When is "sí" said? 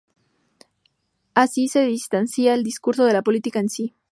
3.69-3.93